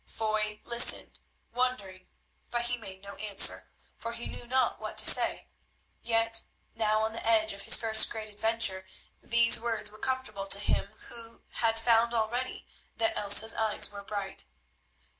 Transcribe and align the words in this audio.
Foy 0.03 0.61
listened, 0.63 1.19
wondering, 1.53 2.07
but 2.49 2.61
he 2.65 2.75
made 2.79 3.03
no 3.03 3.13
answer, 3.17 3.69
for 3.99 4.13
he 4.13 4.25
knew 4.25 4.47
not 4.47 4.79
what 4.79 4.97
to 4.97 5.05
say. 5.05 5.45
Yet 6.01 6.41
now, 6.73 7.01
on 7.03 7.13
the 7.13 7.23
edge 7.23 7.53
of 7.53 7.61
his 7.61 7.79
first 7.79 8.09
great 8.09 8.27
adventure, 8.27 8.87
these 9.21 9.59
words 9.61 9.91
were 9.91 9.99
comfortable 9.99 10.47
to 10.47 10.59
him 10.59 10.85
who 10.87 11.43
had 11.51 11.77
found 11.79 12.15
already 12.15 12.65
that 12.97 13.15
Elsa's 13.15 13.53
eyes 13.53 13.91
were 13.91 14.01
bright. 14.01 14.45